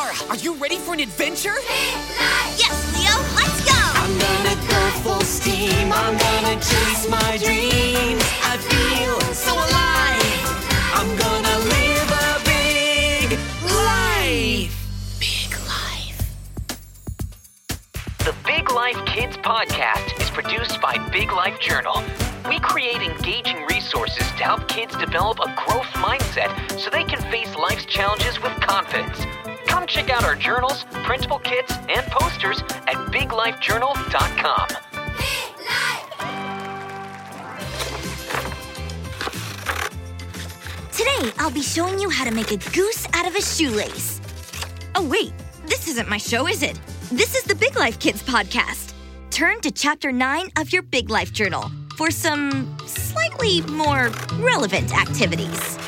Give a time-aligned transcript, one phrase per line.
[0.00, 1.52] Zara, are you ready for an adventure?
[2.56, 3.76] Yes, Leo, let's go!
[4.00, 5.92] I'm gonna go full steam.
[5.92, 8.22] I'm gonna chase my dreams.
[8.42, 10.46] I feel so alive.
[10.94, 14.72] I'm gonna live a big life.
[15.20, 16.18] Big life.
[18.20, 22.02] The Big Life Kids podcast is produced by Big Life Journal.
[22.48, 27.54] We create engaging resources to help kids develop a growth mindset so they can face
[27.54, 29.26] life's challenges with confidence.
[29.80, 34.68] Come check out our journals, printable kits, and posters at biglifejournal.com.
[40.92, 44.20] Today, I'll be showing you how to make a goose out of a shoelace.
[44.96, 45.32] Oh, wait,
[45.64, 46.78] this isn't my show, is it?
[47.10, 48.92] This is the Big Life Kids podcast.
[49.30, 54.10] Turn to chapter 9 of your Big Life Journal for some slightly more
[54.40, 55.79] relevant activities.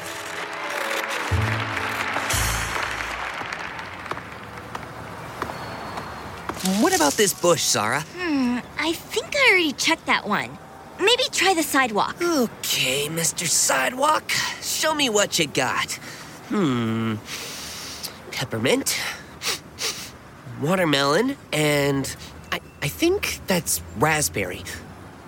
[6.81, 8.03] What about this bush, Zara?
[8.17, 10.57] Hmm, I think I already checked that one.
[11.01, 12.17] Maybe try the sidewalk.
[12.23, 13.47] Okay, Mr.
[13.49, 14.31] Sidewalk.
[14.61, 15.93] Show me what you got.
[16.49, 17.17] Hmm.
[18.31, 18.99] Peppermint,
[20.61, 22.15] watermelon, and
[22.53, 24.63] I, I think that's raspberry.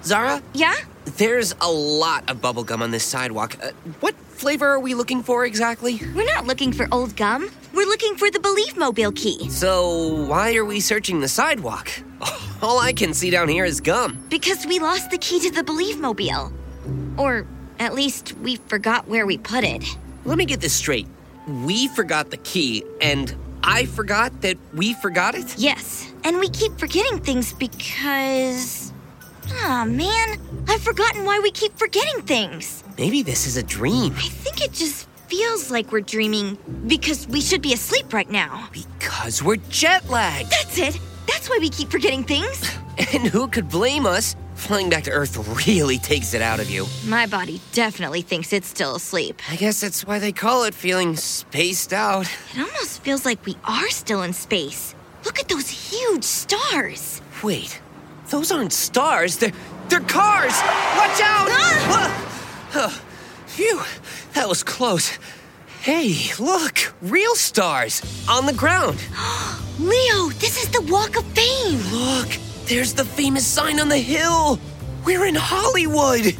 [0.05, 0.75] Zara, Yeah?
[1.17, 3.57] there's a lot of bubblegum on this sidewalk.
[3.63, 3.71] Uh,
[4.01, 6.01] what flavor are we looking for exactly?
[6.15, 7.51] We're not looking for old gum.
[7.85, 9.51] We're looking for the Believe Mobile key.
[9.51, 11.91] So, why are we searching the sidewalk?
[12.63, 14.25] All I can see down here is gum.
[14.31, 16.51] Because we lost the key to the Believe Mobile.
[17.19, 17.47] Or
[17.79, 19.85] at least we forgot where we put it.
[20.25, 21.07] Let me get this straight.
[21.47, 25.59] We forgot the key, and I forgot that we forgot it?
[25.59, 28.95] Yes, and we keep forgetting things because.
[29.53, 32.83] Aw, man, I've forgotten why we keep forgetting things.
[32.97, 34.15] Maybe this is a dream.
[34.17, 38.69] I think it just feels like we're dreaming because we should be asleep right now.
[38.73, 40.51] Because we're jet lagged.
[40.51, 40.99] That's it.
[41.27, 42.71] That's why we keep forgetting things.
[43.13, 44.37] And who could blame us?
[44.55, 45.37] Flying back to Earth
[45.67, 46.87] really takes it out of you.
[47.07, 49.43] My body definitely thinks it's still asleep.
[49.51, 52.29] I guess that's why they call it feeling spaced out.
[52.53, 54.95] It almost feels like we are still in space.
[55.25, 57.21] Look at those huge stars.
[57.43, 57.81] Wait,
[58.31, 59.53] those aren't stars, they're,
[59.89, 60.53] they're cars!
[60.97, 61.49] Watch out!
[61.51, 62.71] Ah!
[62.77, 63.03] Oh,
[63.47, 63.81] phew,
[64.35, 65.19] that was close.
[65.81, 68.99] Hey, look, real stars on the ground.
[69.79, 71.79] Leo, this is the Walk of Fame.
[71.93, 72.29] Look,
[72.67, 74.59] there's the famous sign on the hill.
[75.05, 76.35] We're in Hollywood.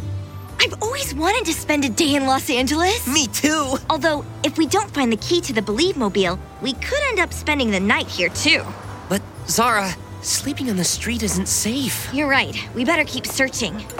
[0.61, 3.07] I've always wanted to spend a day in Los Angeles.
[3.07, 3.77] Me too.
[3.91, 7.33] Although, if we don't find the key to the Believe Mobile, we could end up
[7.35, 8.65] spending the night here too.
[9.09, 12.09] But Zara, sleeping on the street isn't safe.
[12.15, 12.57] You're right.
[12.75, 13.75] We better keep searching.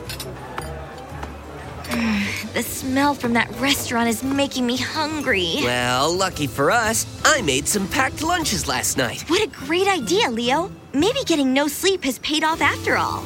[1.87, 2.24] Hmm.
[2.55, 5.57] The smell from that restaurant is making me hungry.
[5.63, 9.23] Well, lucky for us, I made some packed lunches last night.
[9.29, 10.71] What a great idea, Leo.
[10.93, 13.25] Maybe getting no sleep has paid off after all.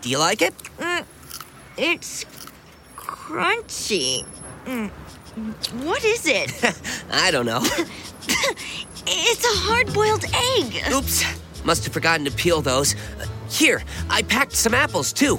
[0.00, 0.52] Do you like it?
[1.78, 2.24] It's
[2.96, 4.24] crunchy.
[4.64, 4.90] Mm.
[5.84, 6.52] What is it?
[7.12, 7.60] I don't know.
[9.06, 10.92] it's a hard boiled egg.
[10.92, 11.24] Oops,
[11.64, 12.94] must have forgotten to peel those.
[12.94, 15.38] Uh, Here, I packed some apples too.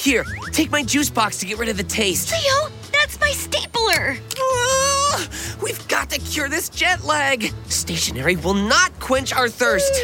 [0.00, 2.32] Here, take my juice box to get rid of the taste.
[2.32, 4.16] Leo, that's my stapler.
[5.62, 7.52] We've got to cure this jet lag.
[7.68, 9.92] Stationery will not quench our thirst.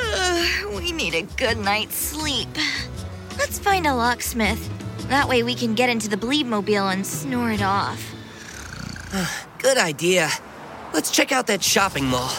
[0.00, 2.48] Uh, we need a good night's sleep.
[3.36, 4.70] Let's find a locksmith.
[5.08, 8.14] That way we can get into the Believe Mobile and snore it off.
[9.58, 10.30] Good idea.
[10.92, 12.32] Let's check out that shopping mall.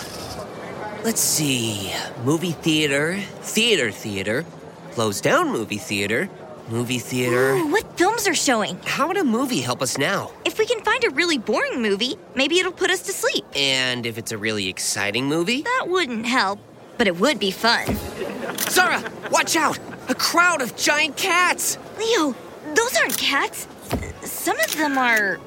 [1.04, 1.94] Let's see.
[2.24, 4.46] Movie theater, theater theater,
[4.92, 6.30] closed down movie theater,
[6.70, 7.54] movie theater.
[7.56, 8.78] Ooh, what films are showing?
[8.86, 10.32] How would a movie help us now?
[10.46, 13.46] If we can find a really boring movie, maybe it'll put us to sleep.
[13.56, 15.62] And if it's a really exciting movie?
[15.64, 16.60] That wouldn't help,
[16.98, 17.98] but it would be fun.
[18.70, 19.80] Zara, watch out!
[20.10, 21.78] A crowd of giant cats!
[21.98, 22.36] Leo,
[22.74, 23.68] those aren't cats.
[24.24, 25.40] Some of them are.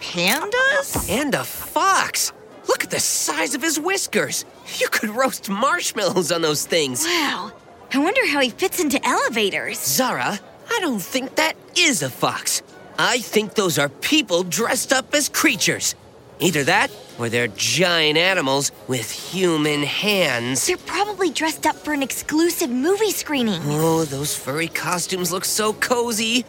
[0.00, 1.08] pandas?
[1.10, 2.32] And a fox!
[2.68, 4.44] Look at the size of his whiskers!
[4.78, 7.04] You could roast marshmallows on those things!
[7.04, 7.52] Wow.
[7.94, 9.78] I wonder how he fits into elevators.
[9.78, 10.40] Zara,
[10.70, 12.62] I don't think that is a fox.
[12.98, 15.94] I think those are people dressed up as creatures.
[16.40, 20.66] Either that, or they're giant animals with human hands.
[20.66, 23.60] They're probably dressed up for an exclusive movie screening.
[23.66, 26.46] Oh, those furry costumes look so cozy.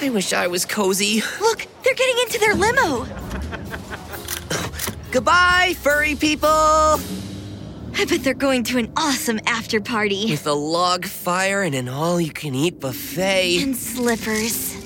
[0.00, 1.20] I wish I was cozy.
[1.40, 3.06] Look, they're getting into their limo.
[5.10, 7.00] Goodbye, furry people!
[7.98, 10.30] I bet they're going to an awesome after party.
[10.30, 13.62] With a log fire and an all you can eat buffet.
[13.62, 14.76] And slippers.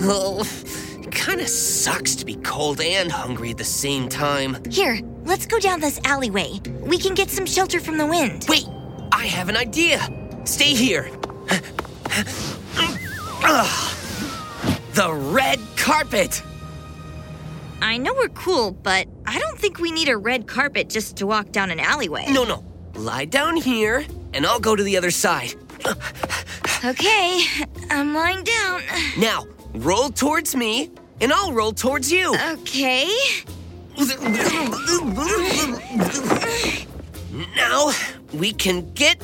[0.00, 0.46] Oh,
[1.00, 4.56] it kind of sucks to be cold and hungry at the same time.
[4.70, 6.60] Here, let's go down this alleyway.
[6.82, 8.46] We can get some shelter from the wind.
[8.48, 8.68] Wait,
[9.10, 9.98] I have an idea.
[10.44, 11.10] Stay here.
[14.94, 16.40] The red carpet.
[17.80, 21.26] I know we're cool, but I don't think we need a red carpet just to
[21.26, 22.26] walk down an alleyway.
[22.30, 22.64] No, no.
[22.94, 24.04] Lie down here,
[24.34, 25.54] and I'll go to the other side.
[26.84, 27.44] Okay,
[27.90, 28.82] I'm lying down.
[29.16, 30.90] Now, roll towards me,
[31.20, 32.34] and I'll roll towards you.
[32.52, 33.08] Okay.
[37.56, 37.92] Now,
[38.32, 39.22] we can get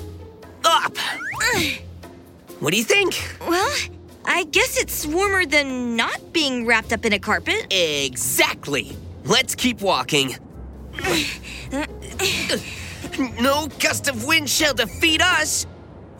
[0.64, 0.96] up.
[2.60, 3.20] What do you think?
[3.40, 3.70] Well,
[4.26, 7.66] I guess it's warmer than not being wrapped up in a carpet.
[7.70, 8.96] Exactly.
[9.24, 10.36] Let's keep walking.
[13.40, 15.66] No gust of wind shall defeat us.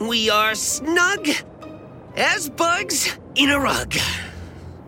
[0.01, 1.29] We are snug
[2.17, 3.95] as bugs in a rug.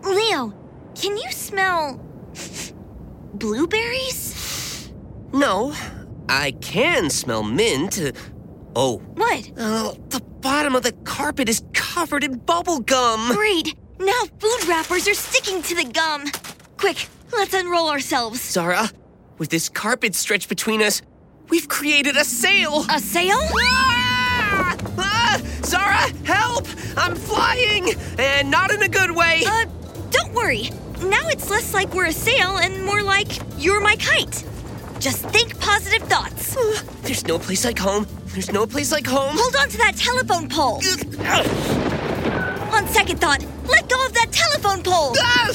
[0.03, 0.53] Leo,
[0.95, 1.99] can you smell
[3.33, 4.91] blueberries?
[5.33, 5.73] No,
[6.29, 7.99] I can smell mint.
[8.75, 9.51] Oh, What?
[9.57, 13.35] oh, the bottom of the carpet is covered in bubble gum.
[13.35, 13.75] Great.
[13.99, 16.23] Now food wrappers are sticking to the gum.
[16.77, 18.39] Quick, let's unroll ourselves.
[18.39, 18.89] Zara,
[19.37, 21.01] with this carpet stretched between us,
[21.49, 22.85] we've created a sail.
[22.89, 23.37] A sail?
[23.37, 24.77] Ah!
[24.97, 25.41] Ah!
[25.63, 26.65] Zara, help!
[26.95, 27.89] I'm flying!
[28.17, 29.43] And not in a good way.
[29.45, 29.65] Uh,
[30.11, 30.69] don't worry.
[31.01, 33.27] Now it's less like we're a sail and more like
[33.57, 34.45] you're my kite.
[34.99, 36.55] Just think positive thoughts.
[37.03, 38.07] There's no place like home.
[38.27, 39.35] There's no place like home.
[39.37, 40.81] Hold on to that telephone pole.
[42.73, 45.13] On second thought, let go of that telephone pole.
[45.19, 45.51] Ah!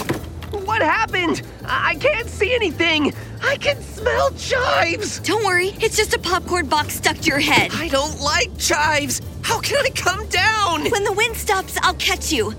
[0.65, 1.43] What happened?
[1.65, 3.13] I I can't see anything.
[3.43, 5.21] I can smell chives.
[5.21, 7.71] Don't worry, it's just a popcorn box stuck to your head.
[7.75, 9.21] I don't like chives.
[9.43, 10.89] How can I come down?
[10.91, 12.55] When the wind stops, I'll catch you.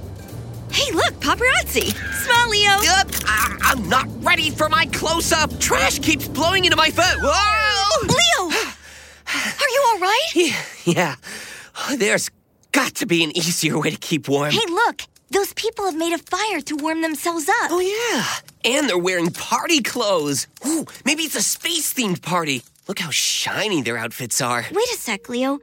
[0.74, 1.94] Hey, look, paparazzi.
[2.24, 2.72] Smile, Leo.
[2.72, 5.60] Uh, I- I'm not ready for my close-up.
[5.60, 7.18] Trash keeps blowing into my foot.
[7.22, 8.08] Whoa!
[8.08, 8.56] Leo!
[9.28, 10.28] Are you all right?
[10.36, 10.56] Yeah,
[10.86, 11.16] yeah.
[11.98, 12.30] There's
[12.72, 14.52] got to be an easier way to keep warm.
[14.52, 15.02] Hey, look.
[15.32, 17.72] Those people have made a fire to warm themselves up.
[17.72, 18.72] Oh, yeah.
[18.78, 20.46] And they're wearing party clothes.
[20.68, 22.62] Ooh, maybe it's a space themed party.
[22.88, 24.64] Look how shiny their outfits are.
[24.72, 25.60] Wait a sec, Leo.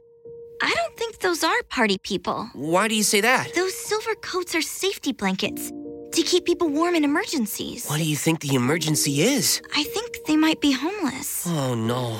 [0.61, 2.49] I don't think those are party people.
[2.53, 3.53] Why do you say that?
[3.55, 5.69] Those silver coats are safety blankets
[6.13, 7.87] to keep people warm in emergencies.
[7.87, 9.61] What do you think the emergency is?
[9.75, 11.45] I think they might be homeless.
[11.47, 12.19] Oh, no.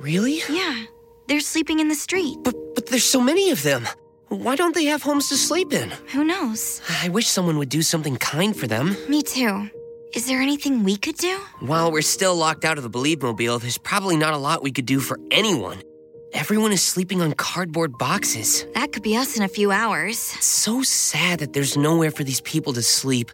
[0.00, 0.40] Really?
[0.48, 0.84] Yeah,
[1.28, 2.38] they're sleeping in the street.
[2.42, 3.86] But, but there's so many of them.
[4.28, 5.90] Why don't they have homes to sleep in?
[6.12, 6.80] Who knows?
[7.02, 8.96] I wish someone would do something kind for them.
[9.08, 9.68] Me too.
[10.14, 11.36] Is there anything we could do?
[11.60, 14.72] While we're still locked out of the Believe Mobile, there's probably not a lot we
[14.72, 15.82] could do for anyone.
[16.32, 18.64] Everyone is sleeping on cardboard boxes.
[18.74, 20.32] That could be us in a few hours.
[20.36, 23.30] It's so sad that there's nowhere for these people to sleep.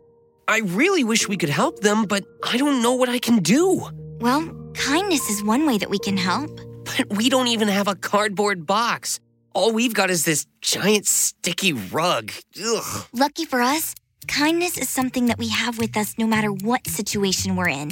[0.48, 3.86] I really wish we could help them, but I don't know what I can do.
[4.20, 6.50] Well, kindness is one way that we can help.
[6.84, 9.20] But we don't even have a cardboard box.
[9.52, 12.32] All we've got is this giant sticky rug.
[12.64, 13.06] Ugh.
[13.12, 13.94] Lucky for us,
[14.28, 17.90] kindness is something that we have with us no matter what situation we're in.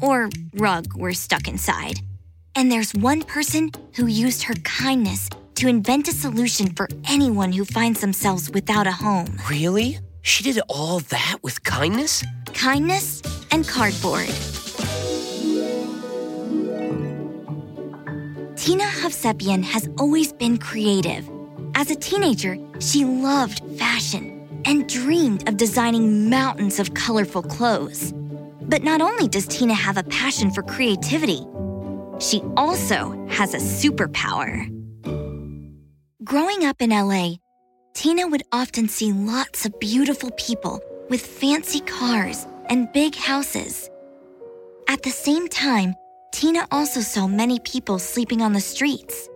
[0.00, 2.00] Or rug we're stuck inside.
[2.54, 7.64] And there's one person who used her kindness to invent a solution for anyone who
[7.64, 9.38] finds themselves without a home.
[9.48, 9.98] Really?
[10.20, 12.22] She did all that with kindness?
[12.52, 14.28] Kindness and cardboard.
[18.56, 21.28] Tina Hovsepian has always been creative.
[21.74, 28.12] As a teenager, she loved fashion and dreamed of designing mountains of colorful clothes.
[28.60, 31.44] But not only does Tina have a passion for creativity,
[32.22, 34.68] she also has a superpower.
[36.22, 37.34] Growing up in LA,
[37.94, 43.90] Tina would often see lots of beautiful people with fancy cars and big houses.
[44.88, 45.94] At the same time,
[46.32, 49.28] Tina also saw many people sleeping on the streets.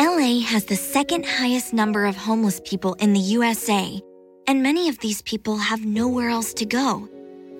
[0.00, 4.00] LA has the second highest number of homeless people in the USA,
[4.46, 7.08] and many of these people have nowhere else to go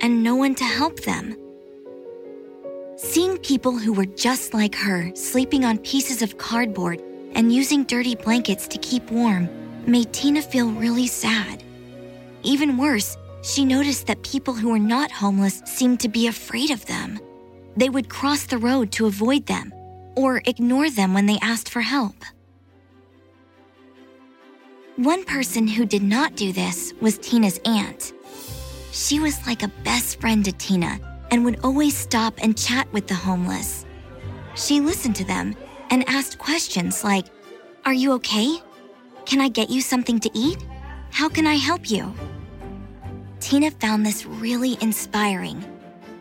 [0.00, 1.36] and no one to help them.
[2.98, 7.00] Seeing people who were just like her sleeping on pieces of cardboard
[7.34, 9.48] and using dirty blankets to keep warm
[9.86, 11.62] made Tina feel really sad.
[12.42, 16.84] Even worse, she noticed that people who were not homeless seemed to be afraid of
[16.86, 17.20] them.
[17.76, 19.72] They would cross the road to avoid them
[20.16, 22.16] or ignore them when they asked for help.
[24.96, 28.12] One person who did not do this was Tina's aunt.
[28.90, 30.98] She was like a best friend to Tina
[31.30, 33.84] and would always stop and chat with the homeless,
[34.54, 35.54] she listened to them
[35.90, 37.26] and asked questions like
[37.84, 38.58] Are you okay?
[39.24, 40.58] Can I get you something to eat?
[41.10, 42.14] How can I help you?
[43.40, 45.64] Tina found this really inspiring.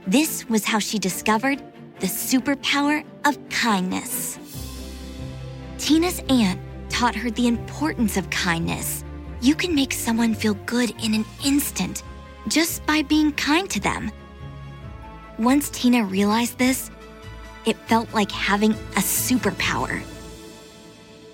[0.05, 1.61] This was how she discovered
[1.99, 4.37] the superpower of kindness.
[5.77, 6.59] Tina's aunt
[6.89, 9.03] taught her the importance of kindness.
[9.41, 12.03] You can make someone feel good in an instant
[12.47, 14.11] just by being kind to them.
[15.39, 16.89] Once Tina realized this,
[17.65, 20.01] it felt like having a superpower.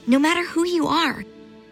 [0.07, 1.24] No matter who you are,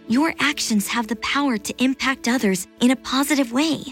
[0.08, 3.84] your actions have the power to impact others in a positive way.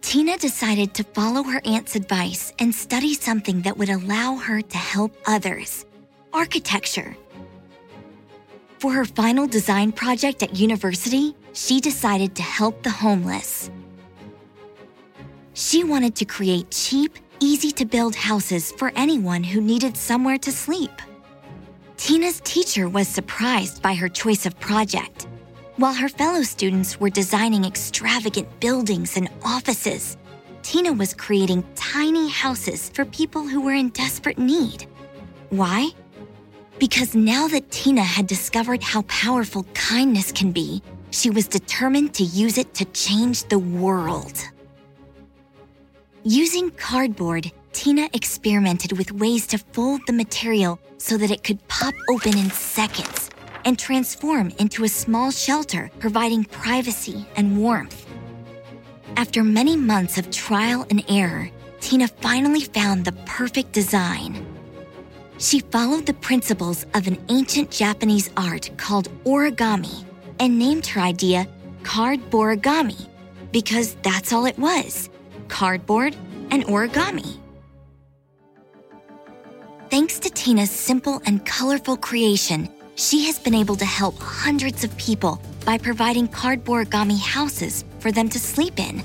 [0.00, 4.76] Tina decided to follow her aunt's advice and study something that would allow her to
[4.76, 5.86] help others
[6.32, 7.16] architecture.
[8.78, 13.70] For her final design project at university, she decided to help the homeless.
[15.54, 20.52] She wanted to create cheap, easy to build houses for anyone who needed somewhere to
[20.52, 20.92] sleep.
[21.96, 25.26] Tina's teacher was surprised by her choice of project.
[25.76, 30.16] While her fellow students were designing extravagant buildings and offices,
[30.62, 34.86] Tina was creating tiny houses for people who were in desperate need.
[35.50, 35.90] Why?
[36.78, 42.22] Because now that Tina had discovered how powerful kindness can be, she was determined to
[42.22, 44.38] use it to change the world.
[46.22, 51.94] Using cardboard, Tina experimented with ways to fold the material so that it could pop
[52.08, 53.30] open in seconds
[53.64, 58.06] and transform into a small shelter, providing privacy and warmth.
[59.16, 61.50] After many months of trial and error,
[61.80, 64.46] Tina finally found the perfect design.
[65.38, 70.04] She followed the principles of an ancient Japanese art called origami
[70.40, 71.46] and named her idea
[71.82, 73.06] cardborigami
[73.52, 75.08] because that's all it was
[75.48, 76.16] cardboard
[76.50, 77.38] and origami.
[79.90, 84.96] Thanks to Tina's simple and colorful creation, she has been able to help hundreds of
[84.96, 89.02] people by providing cardborigami houses for them to sleep in.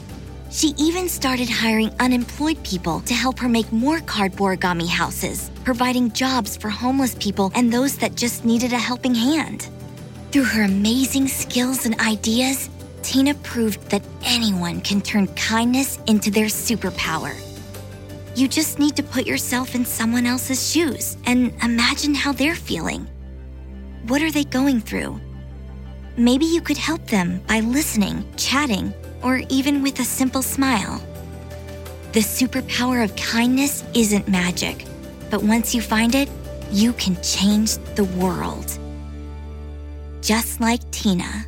[0.51, 6.55] She even started hiring unemployed people to help her make more cardborigami houses, providing jobs
[6.55, 9.67] for homeless people and those that just needed a helping hand.
[10.35, 12.69] Through her amazing skills and ideas,
[13.03, 17.33] Tina proved that anyone can turn kindness into their superpower.
[18.35, 23.07] You just need to put yourself in someone else's shoes and imagine how they're feeling.
[24.07, 25.21] What are they going through?
[26.17, 31.01] Maybe you could help them by listening, chatting, or even with a simple smile.
[32.11, 34.83] The superpower of kindness isn't magic,
[35.29, 36.29] but once you find it,
[36.73, 38.77] you can change the world.
[40.25, 41.45] Just like Tina.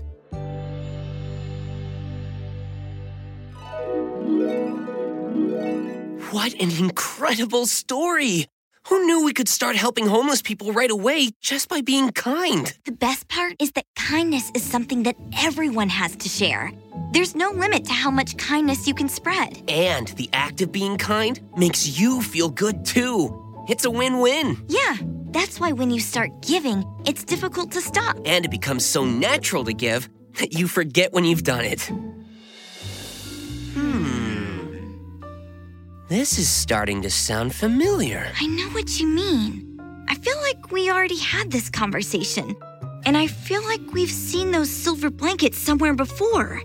[6.29, 8.45] What an incredible story!
[8.89, 12.71] Who knew we could start helping homeless people right away just by being kind?
[12.85, 16.71] The best part is that kindness is something that everyone has to share.
[17.13, 19.59] There's no limit to how much kindness you can spread.
[19.67, 23.65] And the act of being kind makes you feel good too.
[23.67, 24.63] It's a win win.
[24.67, 24.97] Yeah,
[25.31, 28.17] that's why when you start giving, it's difficult to stop.
[28.25, 31.81] And it becomes so natural to give that you forget when you've done it.
[33.73, 34.77] Hmm.
[36.07, 38.31] This is starting to sound familiar.
[38.39, 40.05] I know what you mean.
[40.07, 42.55] I feel like we already had this conversation.
[43.05, 46.61] And I feel like we've seen those silver blankets somewhere before.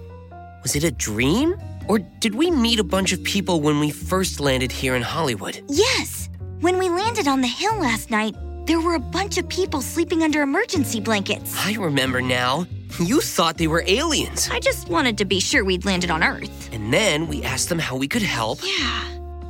[0.63, 1.57] Was it a dream?
[1.89, 5.61] Or did we meet a bunch of people when we first landed here in Hollywood?
[5.69, 6.29] Yes!
[6.61, 10.23] When we landed on the hill last night, there were a bunch of people sleeping
[10.23, 11.55] under emergency blankets.
[11.57, 12.67] I remember now.
[13.01, 14.49] You thought they were aliens.
[14.51, 16.71] I just wanted to be sure we'd landed on Earth.
[16.73, 18.61] And then we asked them how we could help.
[18.63, 19.05] Yeah.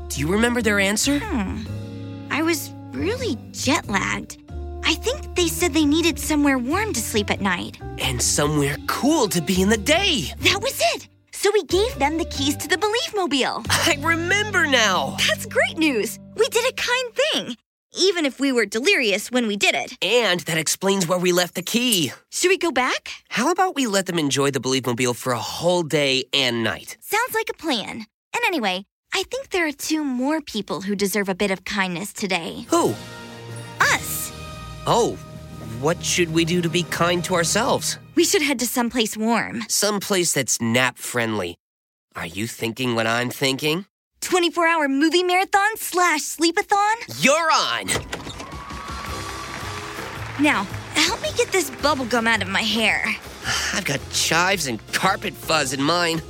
[0.08, 1.18] Do you remember their answer?
[1.18, 1.64] Hmm.
[2.30, 4.38] I was really jet lagged.
[4.84, 7.78] I think they said they needed somewhere warm to sleep at night.
[7.98, 10.32] And somewhere cool to be in the day.
[10.40, 11.08] That was it!
[11.32, 13.64] So we gave them the keys to the Believe Mobile.
[13.70, 15.16] I remember now.
[15.28, 16.18] That's great news!
[16.36, 17.56] We did a kind thing,
[17.96, 19.96] even if we were delirious when we did it.
[20.02, 22.12] And that explains where we left the key.
[22.30, 23.10] Should we go back?
[23.28, 26.96] How about we let them enjoy the Believe Mobile for a whole day and night?
[27.00, 28.06] Sounds like a plan.
[28.34, 32.12] And anyway, I think there are two more people who deserve a bit of kindness
[32.12, 32.66] today.
[32.70, 32.94] Who?
[33.80, 34.32] Us!
[34.86, 35.16] Oh,
[35.80, 37.98] what should we do to be kind to ourselves?
[38.14, 39.62] We should head to someplace warm.
[39.68, 41.56] Someplace that's nap friendly.
[42.14, 43.86] Are you thinking what I'm thinking?
[44.22, 47.22] 24 hour movie marathon slash sleepathon?
[47.22, 47.86] You're on!
[50.40, 50.64] Now,
[50.94, 53.04] help me get this bubble gum out of my hair.
[53.74, 56.22] I've got chives and carpet fuzz in mine.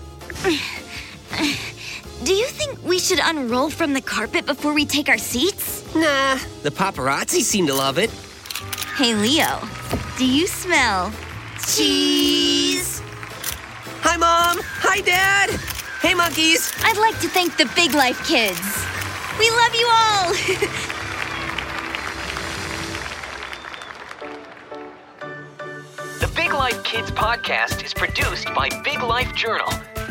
[2.25, 5.85] do you think we should unroll from the carpet before we take our seats?
[5.95, 8.11] Nah, the paparazzi seem to love it.
[8.97, 9.61] Hey, Leo,
[10.19, 11.13] do you smell
[11.67, 13.01] cheese?
[14.01, 14.59] Hi, Mom.
[14.63, 15.72] Hi, Dad.
[16.03, 16.73] Hey, monkeys.
[16.83, 18.61] I'd like to thank the Big Life Kids.
[19.39, 20.35] We love you all!
[26.19, 29.69] The Big Life Kids podcast is produced by Big Life Journal.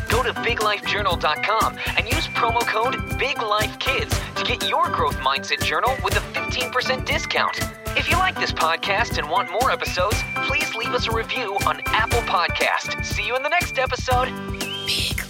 [0.08, 6.16] Go to biglifejournal.com and use promo code BIGLIFEKIDS to get your growth mindset journal with
[6.16, 7.60] a 15% discount.
[7.98, 11.80] If you like this podcast and want more episodes, please leave us a review on
[11.86, 13.04] Apple Podcast.
[13.04, 14.28] See you in the next episode.
[14.86, 15.21] Big